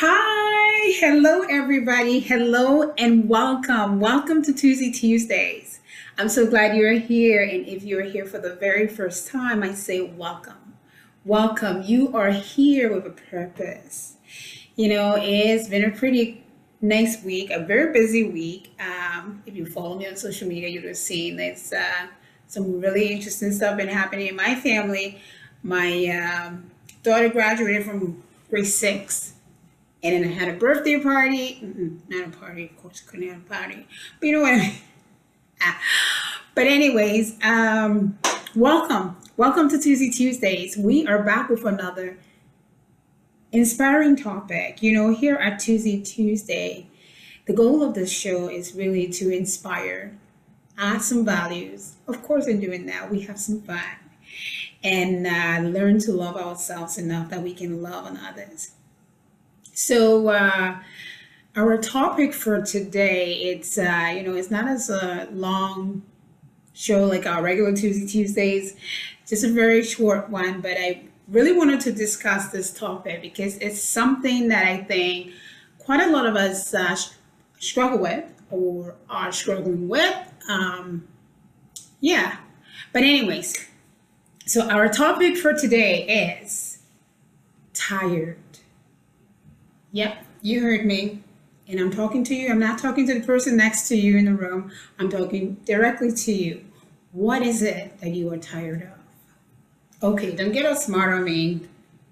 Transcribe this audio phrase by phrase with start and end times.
[0.00, 2.20] Hi, hello everybody.
[2.20, 3.98] Hello and welcome.
[3.98, 5.80] Welcome to Tuesday Tuesdays.
[6.18, 7.42] I'm so glad you're here.
[7.42, 10.74] And if you're here for the very first time, I say welcome.
[11.24, 11.80] Welcome.
[11.80, 14.18] You are here with a purpose.
[14.74, 16.44] You know, it's been a pretty
[16.82, 18.78] nice week, a very busy week.
[18.78, 22.08] Um, if you follow me on social media, you'd have seen there's uh,
[22.48, 25.22] some really interesting stuff been happening in my family.
[25.62, 26.70] My um,
[27.02, 29.32] daughter graduated from grade six
[30.06, 31.58] and then I had a birthday party.
[32.08, 33.88] Not a party, of course, couldn't have a party.
[34.20, 34.74] But you know what I mean?
[35.58, 35.80] Ah.
[36.54, 38.18] But anyways, um,
[38.54, 39.16] welcome.
[39.38, 40.76] Welcome to Tuesday Tuesdays.
[40.76, 42.18] We are back with another
[43.52, 44.82] inspiring topic.
[44.82, 46.88] You know, here at Tuesday Tuesday,
[47.46, 50.18] the goal of this show is really to inspire,
[50.76, 51.94] add some values.
[52.06, 53.80] Of course, in doing that, we have some fun
[54.84, 58.72] and uh, learn to love ourselves enough that we can love on others.
[59.76, 60.78] So uh,
[61.54, 66.02] our topic for today, it's uh, you know, it's not as a long
[66.72, 68.74] show like our regular Tuesday Tuesdays,
[69.26, 70.62] just a very short one.
[70.62, 75.32] But I really wanted to discuss this topic because it's something that I think
[75.78, 76.96] quite a lot of us uh,
[77.58, 80.16] struggle with or are struggling with.
[80.48, 81.06] Um,
[82.00, 82.38] yeah,
[82.94, 83.68] but anyways,
[84.46, 86.78] so our topic for today is
[87.74, 88.38] tired.
[89.96, 91.22] Yep, you heard me.
[91.66, 92.50] And I'm talking to you.
[92.50, 94.70] I'm not talking to the person next to you in the room.
[94.98, 96.66] I'm talking directly to you.
[97.12, 100.02] What is it that you are tired of?
[100.02, 101.62] Okay, don't get all smart on me.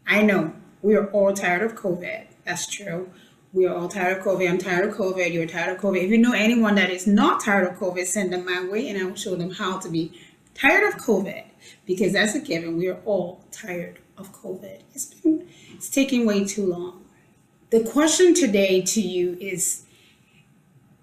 [0.07, 2.25] I know we are all tired of COVID.
[2.47, 3.11] That's true.
[3.53, 4.49] We are all tired of COVID.
[4.49, 5.31] I'm tired of COVID.
[5.31, 6.03] You're tired of COVID.
[6.03, 8.99] If you know anyone that is not tired of COVID, send them my way and
[8.99, 10.11] I will show them how to be
[10.55, 11.45] tired of COVID
[11.85, 12.79] because that's a given.
[12.79, 14.81] We are all tired of COVID.
[14.95, 17.04] It's been, it's taking way too long
[17.75, 19.83] the question today to you is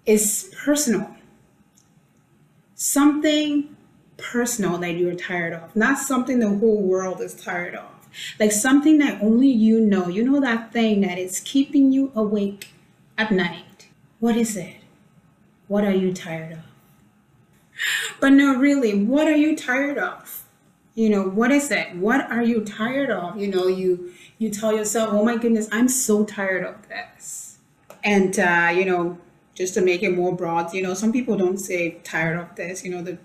[0.06, 1.14] is personal.
[2.74, 3.76] Something
[4.16, 7.90] personal that you're tired of not something the whole world is tired of.
[8.40, 10.08] Like something that only you know.
[10.08, 12.68] You know that thing that is keeping you awake
[13.18, 13.88] at night.
[14.18, 14.76] What is it?
[15.68, 16.58] What are you tired of?
[18.18, 20.44] But no really what are you tired of?
[20.94, 21.96] You know what is it?
[21.96, 23.36] What are you tired of?
[23.36, 27.58] You know you you tell yourself, oh my goodness, I'm so tired of this.
[28.02, 29.18] And, uh, you know,
[29.54, 32.84] just to make it more broad, you know, some people don't say tired of this,
[32.84, 33.18] you know, the,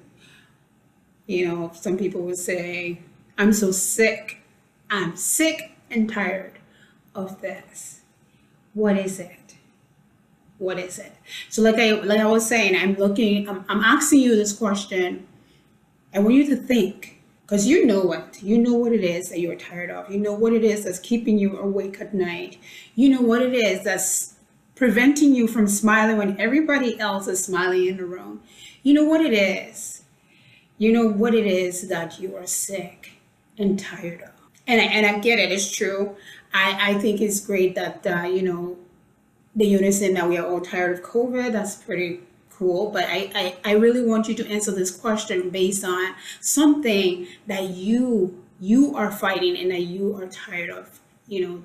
[1.25, 3.01] you know, some people would say,
[3.37, 4.43] I'm so sick.
[4.91, 6.59] I'm sick and tired
[7.15, 8.01] of this.
[8.75, 9.55] What is it?
[10.59, 11.13] What is it?
[11.49, 15.27] So like I like I was saying, I'm looking, I'm, I'm asking you this question.
[16.13, 17.16] I want you to think
[17.47, 20.11] because you know what you know what it is that you're tired of.
[20.11, 22.59] You know what it is that's keeping you awake at night.
[22.93, 24.33] You know what it is that's
[24.75, 28.41] preventing you from smiling when everybody else is smiling in the room.
[28.83, 30.03] You know what it is?
[30.77, 33.13] You know what it is that you are sick
[33.57, 34.31] and tired of.
[34.67, 36.17] And I, and I get it it's true.
[36.53, 38.77] I, I think it's great that uh, you know
[39.55, 42.19] the unison that we are all tired of covid that's pretty
[42.57, 47.27] cool, but I, I, I really want you to answer this question based on something
[47.45, 50.99] that you you are fighting and that you are tired of.
[51.27, 51.63] You know,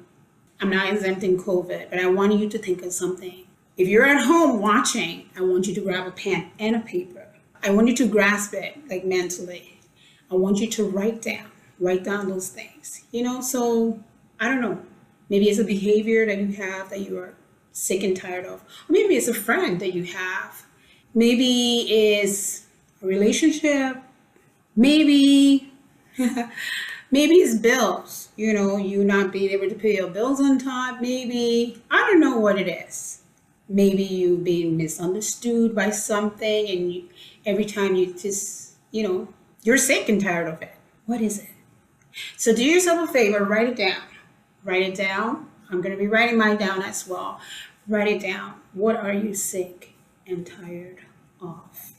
[0.61, 3.47] I'm not exempting COVID, but I want you to think of something.
[3.79, 7.27] If you're at home watching, I want you to grab a pen and a paper.
[7.63, 9.81] I want you to grasp it like mentally.
[10.31, 13.05] I want you to write down, write down those things.
[13.11, 14.03] You know, so
[14.39, 14.83] I don't know.
[15.31, 17.35] Maybe it's a behavior that you have that you are
[17.73, 18.61] sick and tired of.
[18.61, 20.67] Or maybe it's a friend that you have
[21.15, 22.27] maybe a
[23.03, 23.99] relationship.
[24.75, 25.73] Maybe
[27.11, 28.31] maybe it's bills.
[28.37, 31.01] You know you not being able to pay your bills on time.
[31.01, 33.23] Maybe i don't know what it is.
[33.69, 37.09] Maybe you being misunderstood by something and you,
[37.47, 39.29] every time you just you know
[39.63, 40.75] you're sick and tired of it.
[41.07, 41.51] What is it?
[42.37, 44.03] So do yourself a favor write it down.
[44.65, 45.49] Write it down.
[45.71, 47.41] I'm going to be writing mine down as well.
[47.89, 48.55] Write it down.
[48.75, 49.95] What are you sick
[50.27, 51.01] and tired
[51.43, 51.93] of.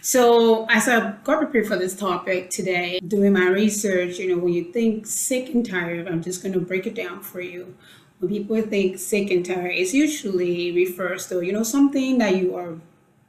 [0.00, 4.52] So, as I got prepared for this topic today, doing my research, you know, when
[4.52, 7.76] you think sick and tired, I'm just going to break it down for you.
[8.18, 12.56] When people think sick and tired, it usually refers to, you know, something that you
[12.56, 12.78] are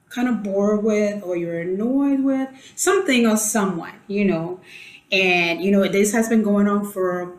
[0.10, 4.60] kind of bored with or you're annoyed with, something or someone, you know.
[5.12, 7.34] And, you know, this has been going on for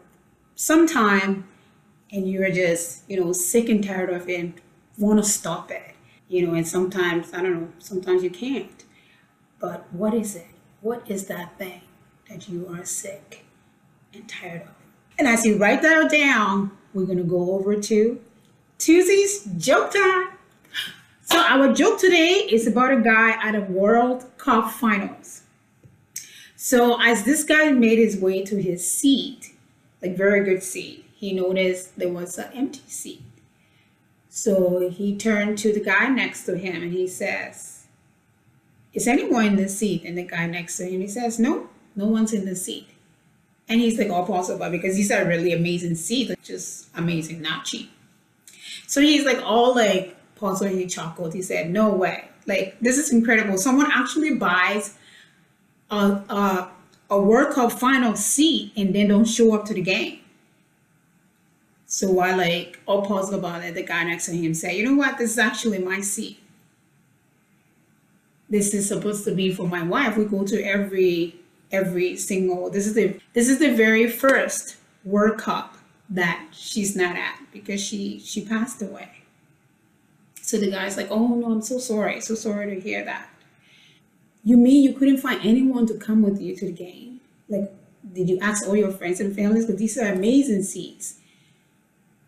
[0.54, 1.48] some time
[2.12, 4.60] and you're just, you know, sick and tired of it and
[4.98, 5.89] want to stop it
[6.30, 8.84] you know, and sometimes, I don't know, sometimes you can't.
[9.58, 10.46] But what is it?
[10.80, 11.82] What is that thing
[12.28, 13.44] that you are sick
[14.14, 14.68] and tired of?
[15.18, 18.20] And as you write that down, we're going to go over to
[18.78, 20.28] Tuesday's joke time.
[21.22, 25.42] So our joke today is about a guy at a World Cup finals.
[26.56, 29.54] So as this guy made his way to his seat,
[30.00, 33.22] like very good seat, he noticed there was an empty seat.
[34.32, 37.86] So he turned to the guy next to him and he says,
[38.94, 40.04] Is anyone in the seat?
[40.04, 42.88] And the guy next to him, he says, No, no one's in the seat.
[43.68, 47.90] And he's like all possible because these are really amazing seats, just amazing, not cheap.
[48.86, 51.34] So he's like all like positively chuckled.
[51.34, 52.28] He said, No way.
[52.46, 53.58] Like this is incredible.
[53.58, 54.96] Someone actually buys
[55.90, 56.70] a, a,
[57.10, 60.19] a World Cup final seat and then don't show up to the game.
[61.92, 64.94] So while like all positive about it, the guy next to him said, You know
[64.94, 65.18] what?
[65.18, 66.38] This is actually my seat.
[68.48, 70.16] This is supposed to be for my wife.
[70.16, 71.34] We go to every
[71.72, 75.78] every single this is the this is the very first World Cup
[76.08, 79.22] that she's not at because she she passed away.
[80.42, 83.28] So the guy's like, "Oh no, I'm so sorry, so sorry to hear that."
[84.44, 87.20] You mean you couldn't find anyone to come with you to the game?
[87.48, 87.72] Like,
[88.12, 89.66] did you ask all your friends and families?
[89.66, 91.19] Because these are amazing seats.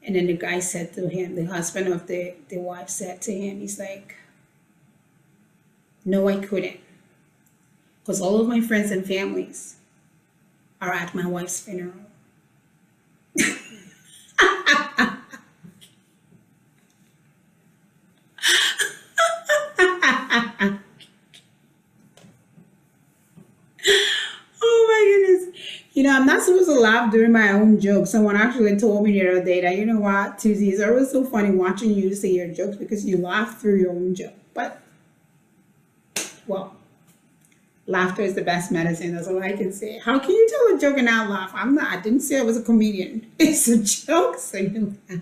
[0.05, 3.33] And then the guy said to him, the husband of the, the wife said to
[3.33, 4.17] him, he's like,
[6.05, 6.81] No, I couldn't.
[8.03, 9.77] Because all of my friends and families
[10.81, 11.95] are at my wife's funeral.
[25.95, 28.11] You know, I'm not supposed to laugh during my own jokes.
[28.11, 31.25] Someone actually told me the other day that, you know what, Tuesday, it's always so
[31.25, 34.35] funny watching you say your jokes because you laugh through your own joke.
[34.55, 34.81] But,
[36.47, 36.77] well,
[37.87, 39.15] laughter is the best medicine.
[39.15, 39.99] That's all I can say.
[39.99, 41.53] How can you tell a joke and not laugh?
[41.55, 41.91] I'm not.
[41.91, 43.27] I didn't say I was a comedian.
[43.39, 45.21] It's a joke, so you laugh.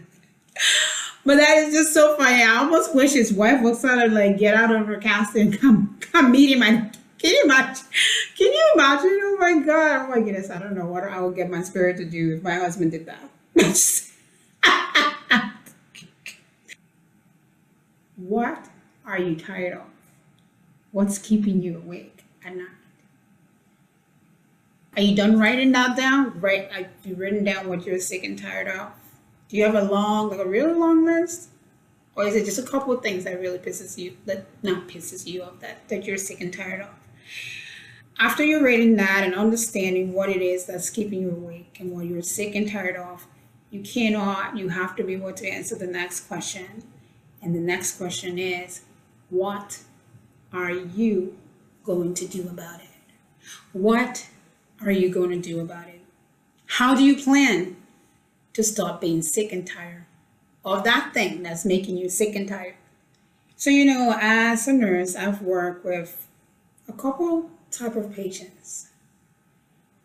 [1.25, 2.43] But that is just so funny.
[2.43, 5.61] I almost wish his wife would sort of like get out of her castle and
[5.61, 7.85] come come meet him and can you imagine?
[8.37, 9.21] Can you imagine?
[9.23, 10.07] Oh my God.
[10.07, 10.49] Oh my goodness.
[10.49, 13.07] I don't know what I would get my spirit to do if my husband did
[13.07, 13.31] that.
[18.17, 18.69] what
[19.05, 19.83] are you tired of?
[20.93, 22.69] What's keeping you awake at night?
[24.97, 26.41] Are you done writing that down?
[26.41, 26.73] Right?
[26.73, 28.93] Have you written down what you're sick and tired of?
[29.49, 31.51] Do you have a long, like a really long list?
[32.17, 35.27] Or is it just a couple of things that really pisses you, that not pisses
[35.27, 36.89] you off, that, that you're sick and tired of?
[38.19, 42.07] After you're reading that and understanding what it is that's keeping you awake and what
[42.07, 43.27] you're sick and tired of,
[43.71, 46.83] you cannot, you have to be able to answer the next question.
[47.41, 48.83] And the next question is,
[49.31, 49.83] what
[50.53, 51.39] are you
[51.85, 52.87] going to do about it?
[53.73, 54.29] What
[54.85, 56.01] are you going to do about it?
[56.67, 57.77] How do you plan
[58.53, 60.05] to stop being sick and tired
[60.65, 62.75] of that thing that's making you sick and tired?
[63.57, 66.27] So, you know, as a nurse, I've worked with
[66.89, 68.91] a couple type of patients.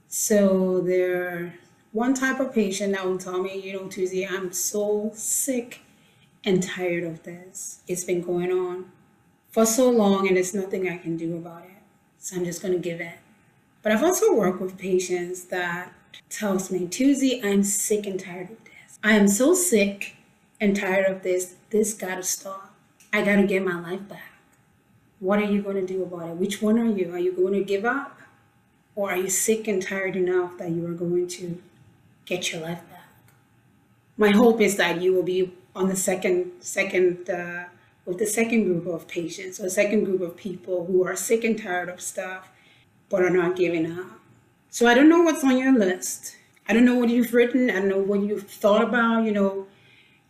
[0.07, 1.55] So there,
[1.91, 5.81] one type of patient that will tell me, you know, Tuesday, I'm so sick
[6.43, 7.81] and tired of this.
[7.87, 8.91] It's been going on
[9.49, 11.71] for so long and there's nothing I can do about it.
[12.19, 13.13] So I'm just going to give in.
[13.81, 15.93] But I've also worked with patients that
[16.29, 18.99] tells me, Tuesday, I'm sick and tired of this.
[19.03, 20.15] I am so sick
[20.59, 21.55] and tired of this.
[21.69, 22.73] This got to stop.
[23.13, 24.34] I got to get my life back.
[25.25, 26.35] What are you going to do about it?
[26.35, 27.11] Which one are you?
[27.11, 28.21] Are you going to give up?
[28.95, 31.59] Or are you sick and tired enough that you are going to
[32.27, 33.09] get your life back?
[34.17, 37.63] My hope is that you will be on the second, second, uh,
[38.05, 41.59] with the second group of patients or second group of people who are sick and
[41.59, 42.49] tired of stuff
[43.09, 44.19] but are not giving up.
[44.69, 46.35] So I don't know what's on your list.
[46.69, 47.71] I don't know what you've written.
[47.71, 49.23] I don't know what you've thought about.
[49.23, 49.67] You know,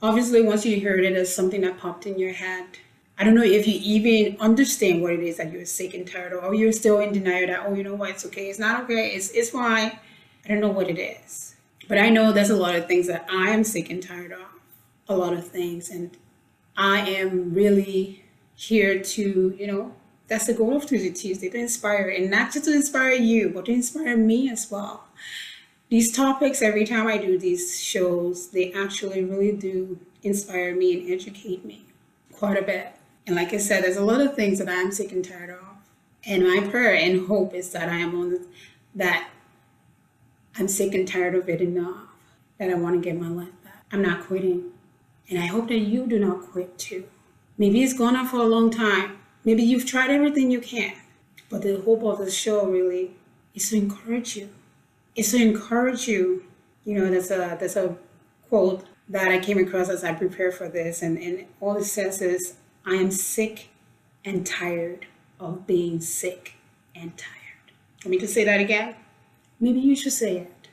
[0.01, 2.79] obviously, once you heard it, it's something that popped in your head.
[3.17, 6.33] I don't know if you even understand what it is that you're sick and tired
[6.33, 8.83] of, or you're still in denial that, oh, you know what, it's okay, it's not
[8.83, 9.97] okay, it's, it's fine.
[10.43, 11.55] I don't know what it is.
[11.87, 14.47] But I know there's a lot of things that I am sick and tired of,
[15.07, 15.89] a lot of things.
[15.89, 16.11] And
[16.75, 19.93] I am really here to, you know,
[20.27, 23.65] that's the goal of Tuesday Tuesday, to inspire, and not just to inspire you, but
[23.65, 25.05] to inspire me as well.
[25.89, 31.11] These topics, every time I do these shows, they actually really do inspire me and
[31.11, 31.85] educate me
[32.33, 32.94] quite a bit.
[33.27, 35.65] And like I said, there's a lot of things that I'm sick and tired of.
[36.25, 38.45] And my prayer and hope is that I am on
[38.95, 39.29] that
[40.57, 42.07] I'm sick and tired of it enough
[42.57, 43.85] that I want to get my life back.
[43.91, 44.71] I'm not quitting.
[45.29, 47.05] And I hope that you do not quit too.
[47.57, 49.19] Maybe it's gone on for a long time.
[49.43, 50.93] Maybe you've tried everything you can.
[51.49, 53.11] But the hope of the show really
[53.53, 54.49] is to encourage you.
[55.15, 56.45] It's to encourage you.
[56.85, 57.97] You know, there's a there's a
[58.49, 62.21] quote that I came across as I prepared for this, and, and all it says
[62.21, 63.69] is, I am sick
[64.23, 65.07] and tired
[65.39, 66.53] of being sick
[66.95, 67.71] and tired.
[68.03, 68.95] Want me to say that again?
[69.59, 70.67] Maybe you should say it.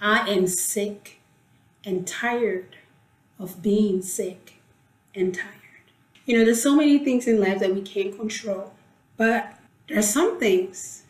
[0.00, 1.20] I am sick
[1.84, 2.76] and tired
[3.38, 4.54] of being sick
[5.14, 5.52] and tired.
[6.26, 8.72] You know, there's so many things in life that we can't control,
[9.16, 9.54] but
[9.88, 11.04] there are some things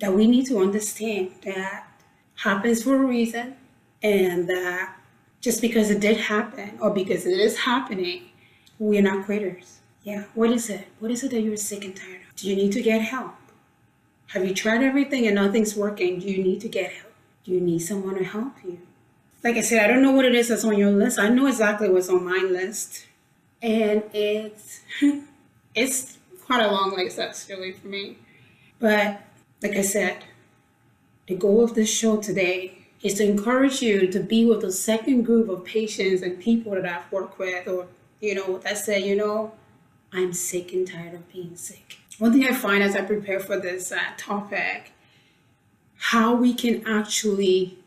[0.00, 1.86] that we need to understand that
[2.36, 3.56] happens for a reason
[4.02, 4.96] and that
[5.40, 8.24] just because it did happen or because it is happening,
[8.78, 9.80] we're not quitters.
[10.02, 10.86] Yeah, what is it?
[11.00, 12.36] What is it that you're sick and tired of?
[12.36, 13.34] Do you need to get help?
[14.28, 16.20] Have you tried everything and nothing's working?
[16.20, 17.12] Do you need to get help?
[17.44, 18.80] Do you need someone to help you?
[19.42, 21.18] Like I said, I don't know what it is that's on your list.
[21.18, 23.06] I know exactly what's on my list.
[23.62, 24.80] And it's
[25.74, 28.18] it's quite a long list actually for me.
[28.78, 29.20] But
[29.62, 30.24] like I said,
[31.26, 35.22] the goal of this show today is to encourage you to be with a second
[35.22, 37.86] group of patients and people that I've worked with or,
[38.20, 39.52] you know, that say, you know,
[40.12, 41.98] I'm sick and tired of being sick.
[42.18, 44.92] One thing I find as I prepare for this uh, topic,
[45.96, 47.78] how we can actually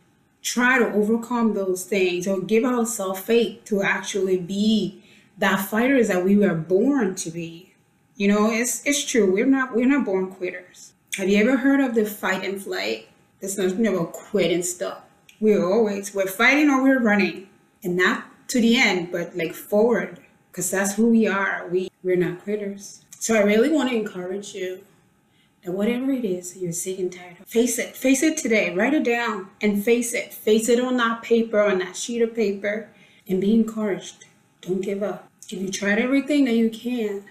[0.42, 5.04] try to overcome those things or give ourselves faith to actually be
[5.38, 7.74] that fighters that we were born to be.
[8.16, 9.32] You know, it's it's true.
[9.32, 10.94] We're not we're not born quitters.
[11.18, 13.08] Have you ever heard of the fight and flight?
[13.40, 15.02] There's nothing about quit and stuff.
[15.40, 17.48] We're always we're fighting or we're running,
[17.84, 20.20] and not to the end, but like forward,
[20.52, 21.68] because that's who we are.
[21.72, 23.04] We we're not quitters.
[23.20, 24.84] So I really want to encourage you
[25.64, 27.96] that whatever it is you're sick and tired of, face it.
[27.96, 28.74] Face it today.
[28.74, 30.34] Write it down and face it.
[30.34, 32.90] Face it on that paper, on that sheet of paper,
[33.28, 34.26] and be encouraged.
[34.62, 35.30] Don't give up.
[35.50, 37.24] If you tried everything that you can,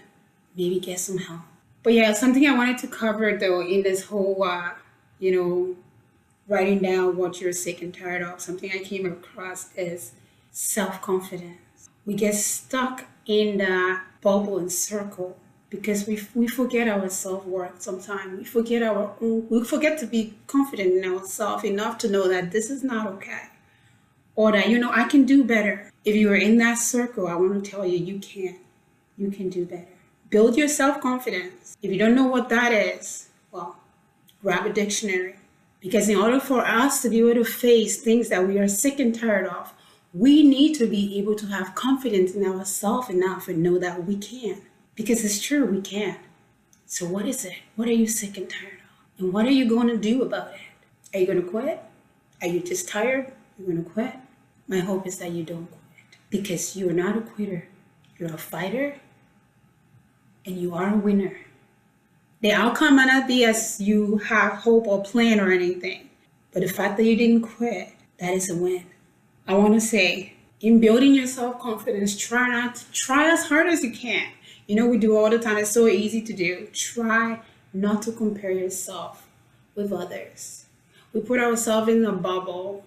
[0.55, 1.41] maybe get some help.
[1.83, 4.71] But yeah, something I wanted to cover though in this whole, uh,
[5.19, 5.75] you know,
[6.47, 10.13] writing down what you're sick and tired of, something I came across is
[10.59, 11.89] self confidence.
[12.05, 15.37] We get stuck in that bubble and circle
[15.69, 18.37] because we, we forget our self worth sometimes.
[18.37, 22.69] We forget our we forget to be confident in ourselves enough to know that this
[22.69, 23.43] is not okay.
[24.35, 25.91] Or that, you know, I can do better.
[26.03, 28.57] If you are in that circle, I want to tell you, you can.
[29.17, 29.95] You can do better.
[30.29, 31.77] Build your self confidence.
[31.81, 33.77] If you don't know what that is, well,
[34.41, 35.35] grab a dictionary
[35.79, 38.99] because in order for us to be able to face things that we are sick
[38.99, 39.73] and tired of,
[40.13, 44.17] we need to be able to have confidence in ourselves enough and know that we
[44.17, 44.61] can.
[44.95, 46.17] Because it's true, we can.
[46.85, 47.53] So, what is it?
[47.75, 49.23] What are you sick and tired of?
[49.23, 51.15] And what are you going to do about it?
[51.15, 51.81] Are you going to quit?
[52.41, 53.31] Are you just tired?
[53.57, 54.13] You're going to quit?
[54.67, 55.79] My hope is that you don't quit
[56.29, 57.67] because you're not a quitter.
[58.17, 58.95] You're a fighter
[60.45, 61.37] and you are a winner.
[62.41, 66.09] The outcome might not be as you have hope or plan or anything,
[66.53, 67.89] but the fact that you didn't quit,
[68.19, 68.85] that is a win.
[69.49, 73.65] I want to say, in building your self confidence, try not to try as hard
[73.65, 74.27] as you can.
[74.67, 76.67] You know, we do all the time, it's so easy to do.
[76.71, 77.39] Try
[77.73, 79.27] not to compare yourself
[79.73, 80.65] with others.
[81.13, 82.85] We put ourselves in a bubble.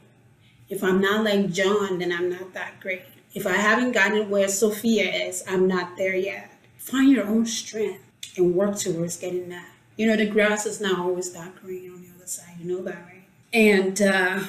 [0.68, 3.02] If I'm not like John, then I'm not that great.
[3.34, 6.52] If I haven't gotten where Sophia is, I'm not there yet.
[6.78, 8.04] Find your own strength
[8.36, 9.66] and work towards getting that.
[9.96, 12.54] You know, the grass is not always that green on the other side.
[12.60, 13.24] You know that, right?
[13.52, 14.44] And uh,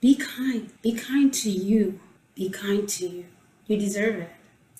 [0.00, 0.72] be kind.
[0.82, 2.00] Be kind to you.
[2.34, 3.24] Be kind to you.
[3.66, 4.30] You deserve it.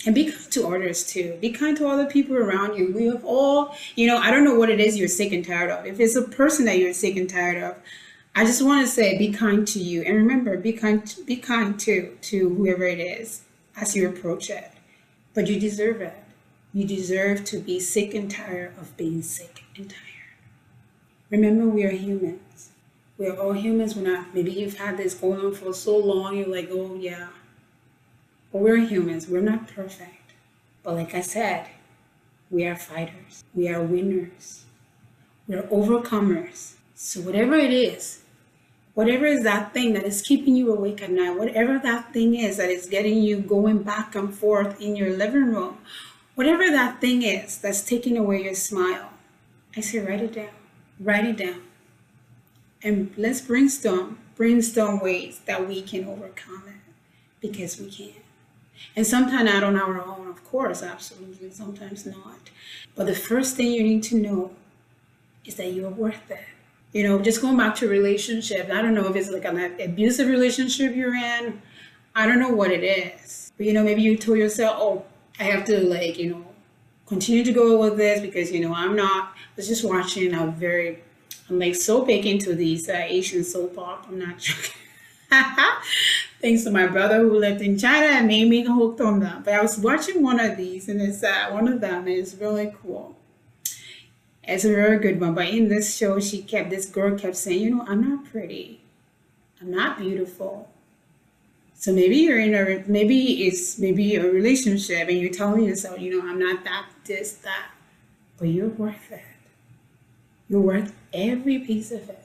[0.06, 1.36] And be kind to others too.
[1.40, 2.92] Be kind to other people around you.
[2.94, 5.70] We have all, you know, I don't know what it is you're sick and tired
[5.70, 5.86] of.
[5.86, 7.76] If it's a person that you're sick and tired of,
[8.34, 10.02] I just want to say be kind to you.
[10.02, 13.42] And remember, be kind be kind too to whoever it is
[13.76, 14.70] as you approach it.
[15.34, 16.16] But you deserve it.
[16.72, 20.02] You deserve to be sick and tired of being sick and tired.
[21.30, 22.40] Remember, we are humans.
[23.18, 23.96] We are all humans.
[23.96, 27.28] We're not, maybe you've had this going on for so long, you're like, oh, yeah.
[28.52, 29.28] But we're humans.
[29.28, 30.32] We're not perfect.
[30.82, 31.66] But like I said,
[32.50, 33.44] we are fighters.
[33.54, 34.64] We are winners.
[35.46, 36.74] We're overcomers.
[36.94, 38.22] So, whatever it is,
[38.94, 42.56] whatever is that thing that is keeping you awake at night, whatever that thing is
[42.56, 45.78] that is getting you going back and forth in your living room,
[46.38, 49.10] Whatever that thing is that's taking away your smile,
[49.76, 50.54] I say write it down.
[51.00, 51.62] Write it down.
[52.82, 56.94] And let's brainstorm, brainstorm ways that we can overcome it
[57.40, 58.12] because we can.
[58.94, 62.50] And sometimes not on our own, of course, absolutely, sometimes not.
[62.94, 64.52] But the first thing you need to know
[65.44, 66.44] is that you're worth it.
[66.92, 70.28] You know, just going back to relationship, I don't know if it's like an abusive
[70.28, 71.60] relationship you're in.
[72.14, 73.52] I don't know what it is.
[73.56, 75.04] But you know, maybe you told yourself, oh,
[75.38, 76.46] I have to like, you know,
[77.06, 80.46] continue to go with this because, you know, I'm not, I was just watching a
[80.46, 81.02] very,
[81.48, 84.12] I'm like so big into these uh, Asian soap opera.
[84.12, 84.74] I'm not joking.
[86.40, 89.42] Thanks to my brother who lived in China and made me hooked on them.
[89.44, 92.74] But I was watching one of these, and it's uh, one of them is really
[92.82, 93.16] cool.
[94.44, 95.34] It's a very good one.
[95.34, 98.80] But in this show, she kept this girl kept saying, you know, I'm not pretty,
[99.60, 100.70] I'm not beautiful.
[101.74, 106.18] So maybe you're in a maybe it's maybe a relationship, and you're telling yourself, you
[106.18, 107.70] know, I'm not that this that,
[108.38, 109.22] but you're worth it.
[110.48, 112.24] You're worth every piece of it.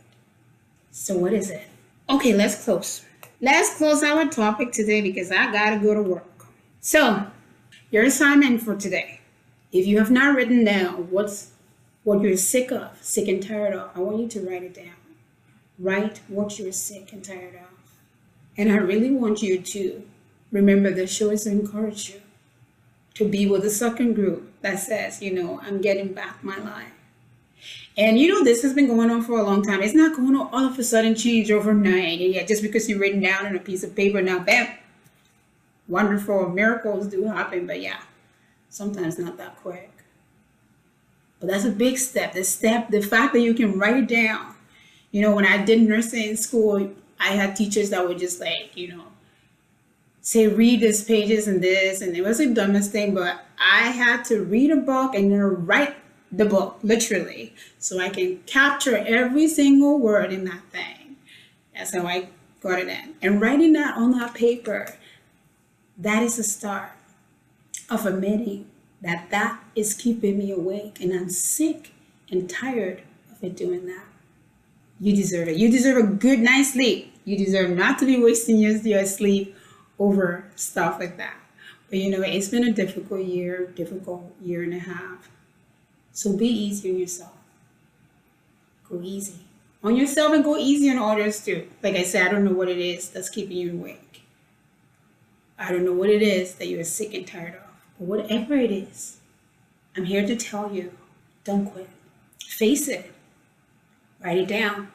[0.91, 1.67] So what is it?
[2.09, 3.03] Okay, let's close.
[3.41, 6.45] Let's close our topic today because I gotta go to work.
[6.79, 7.27] So,
[7.91, 9.19] your assignment for today.
[9.71, 11.51] If you have not written down what's
[12.03, 14.95] what you're sick of, sick and tired of, I want you to write it down.
[15.79, 17.91] Write what you're sick and tired of.
[18.57, 20.03] And I really want you to
[20.51, 22.21] remember the show is to encourage you
[23.15, 26.91] to be with a second group that says, you know, I'm getting back my life.
[27.97, 29.81] And you know, this has been going on for a long time.
[29.81, 32.21] It's not going to all of a sudden change overnight.
[32.21, 34.67] And yeah, just because you've written down on a piece of paper, now bam,
[35.87, 37.67] wonderful miracles do happen.
[37.67, 38.01] But yeah,
[38.69, 39.91] sometimes not that quick.
[41.39, 42.33] But that's a big step.
[42.33, 44.55] The step, the fact that you can write it down.
[45.11, 48.71] You know, when I did nursing in school, I had teachers that would just like,
[48.75, 49.03] you know,
[50.21, 54.23] say read these pages and this, and it was the dumbest thing, but I had
[54.25, 55.95] to read a book and then write
[56.35, 61.17] the book, literally, so I can capture every single word in that thing.
[61.75, 62.29] That's how I
[62.61, 63.15] got it in.
[63.21, 64.95] And writing that on that paper,
[65.97, 66.91] that is the start
[67.89, 68.67] of admitting
[69.01, 71.91] that that is keeping me awake and I'm sick
[72.31, 74.05] and tired of it doing that.
[74.99, 75.57] You deserve it.
[75.57, 77.13] You deserve a good night's sleep.
[77.25, 79.55] You deserve not to be wasting your, your sleep
[79.99, 81.35] over stuff like that.
[81.89, 85.29] But you know, it's been a difficult year, difficult year and a half.
[86.13, 87.33] So be easy on yourself.
[88.89, 89.39] Go easy
[89.83, 91.67] on yourself and go easy on others too.
[91.81, 94.23] Like I said, I don't know what it is that's keeping you awake.
[95.57, 97.61] I don't know what it is that you're sick and tired of.
[97.99, 99.17] But whatever it is,
[99.95, 100.93] I'm here to tell you
[101.43, 101.89] don't quit.
[102.39, 103.11] Face it.
[104.23, 104.89] Write it down.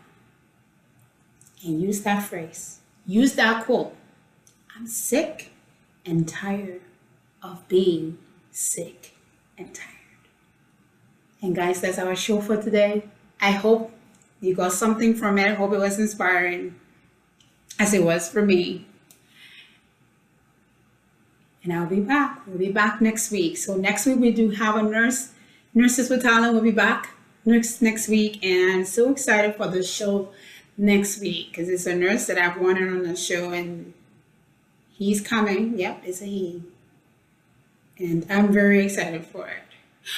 [1.65, 2.79] And use that phrase.
[3.07, 3.95] Use that quote.
[4.77, 5.51] I'm sick
[6.07, 6.81] and tired
[7.43, 8.19] of being
[8.51, 9.15] sick
[9.57, 9.98] and tired.
[11.41, 13.05] And guys, that's our show for today.
[13.41, 13.93] I hope
[14.41, 15.47] you got something from it.
[15.47, 16.75] I hope it was inspiring
[17.79, 18.87] as it was for me.
[21.63, 22.41] And I'll be back.
[22.47, 23.57] We'll be back next week.
[23.57, 25.33] So next week we do have a nurse,
[25.75, 27.11] Nurses with Talent will be back
[27.45, 28.45] next next week.
[28.45, 30.33] And so excited for the show
[30.77, 33.93] next week because it's a nurse that I've wanted on the show and
[34.93, 35.79] he's coming.
[35.79, 36.63] Yep, it's a he.
[37.99, 39.68] And I'm very excited for it.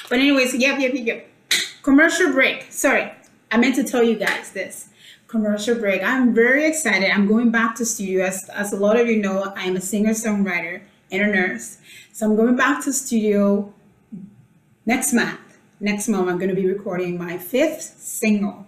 [0.08, 1.28] But anyways, yep, yep, yep.
[1.82, 2.70] Commercial break.
[2.70, 3.12] Sorry,
[3.50, 4.88] I meant to tell you guys this.
[5.28, 6.02] Commercial break.
[6.02, 7.10] I'm very excited.
[7.10, 8.24] I'm going back to studio.
[8.24, 11.78] As, as a lot of you know, I'm a singer-songwriter and a nurse.
[12.12, 13.72] So I'm going back to studio
[14.86, 15.38] next month.
[15.78, 18.66] Next month, I'm going to be recording my fifth single.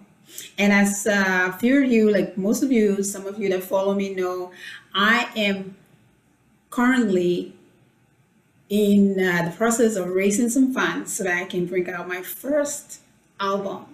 [0.57, 3.63] And as uh, a few of you, like most of you, some of you that
[3.63, 4.51] follow me know,
[4.95, 5.75] I am
[6.69, 7.53] currently
[8.73, 12.23] in uh, the process of raising some funds so that I can bring out my
[12.23, 13.01] first
[13.39, 13.85] album.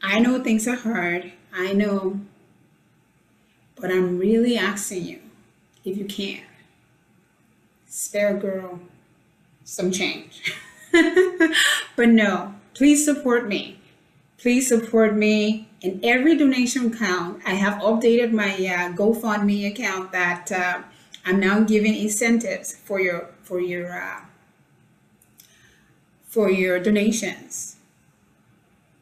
[0.00, 2.20] I know things are hard, I know,
[3.74, 5.18] but I'm really asking you
[5.84, 6.42] if you can,
[7.88, 8.78] spare a girl
[9.64, 10.54] some change.
[11.96, 13.80] but no, please support me.
[14.36, 17.42] Please support me in every donation count.
[17.44, 20.82] I have updated my uh, GoFundMe account that uh,
[21.28, 24.20] I'm now giving incentives for your for your uh,
[26.22, 27.76] for your donations.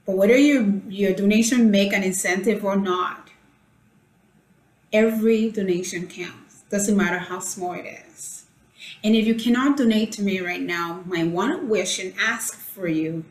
[0.05, 3.31] But whether you, your donation make an incentive or not,
[4.93, 6.63] every donation counts.
[6.69, 8.47] Doesn't matter how small it is.
[9.05, 12.89] And if you cannot donate to me right now, my one wish and ask for
[12.89, 13.25] you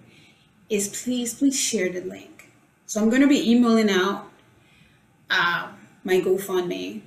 [0.69, 2.49] is please, please share the link.
[2.85, 4.29] So I'm going to be emailing out
[5.29, 5.67] uh,
[6.05, 7.01] my GoFundMe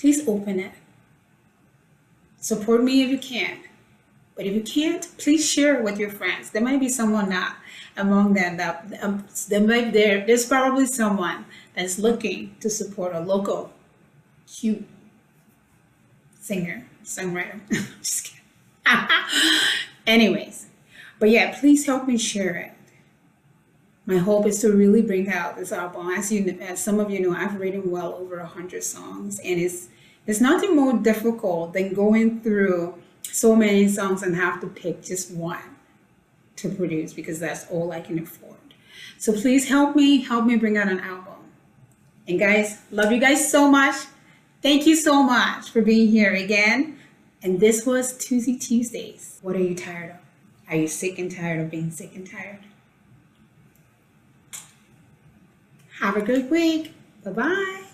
[0.00, 0.72] please open it.
[2.40, 3.58] Support me if you can.
[4.34, 6.50] But if you can't, please share it with your friends.
[6.50, 7.56] There might be someone that
[7.96, 13.20] among them that um, there might there there's probably someone that's looking to support a
[13.20, 13.72] local
[14.46, 14.86] cute
[16.40, 17.60] singer, songwriter.
[18.00, 18.40] Just kidding.
[20.06, 20.66] Anyways,
[21.18, 22.72] but yeah, please help me share it.
[24.10, 26.08] My hope is to really bring out this album.
[26.08, 29.60] As you, as some of you know, I've written well over a hundred songs, and
[29.60, 29.86] it's
[30.26, 35.30] it's nothing more difficult than going through so many songs and have to pick just
[35.30, 35.76] one
[36.56, 38.74] to produce because that's all I can afford.
[39.16, 41.44] So please help me, help me bring out an album.
[42.26, 43.94] And guys, love you guys so much.
[44.60, 46.98] Thank you so much for being here again.
[47.44, 49.38] And this was Tuesday Tuesdays.
[49.40, 50.16] What are you tired of?
[50.68, 52.58] Are you sick and tired of being sick and tired?
[56.00, 56.92] Have a good week.
[57.24, 57.89] Bye bye.